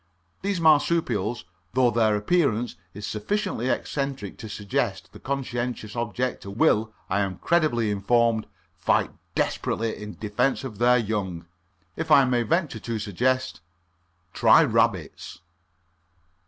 These 0.41 0.59
marsupials, 0.59 1.45
though 1.73 1.91
their 1.91 2.15
appearance 2.15 2.75
is 2.91 3.05
sufficiently 3.05 3.69
eccentric 3.69 4.39
to 4.39 4.49
suggest 4.49 5.13
the 5.13 5.19
conscientious 5.19 5.95
objector, 5.95 6.49
will 6.49 6.91
I 7.07 7.19
am 7.19 7.37
credibly 7.37 7.91
informed 7.91 8.47
fight 8.75 9.11
desperately 9.35 9.95
in 9.95 10.15
defence 10.15 10.63
of 10.63 10.79
their 10.79 10.97
young. 10.97 11.45
If 11.95 12.09
I 12.09 12.25
may 12.25 12.41
venture 12.41 12.79
to 12.79 12.97
suggest, 12.97 13.61
try 14.33 14.63
rabbits. 14.63 15.39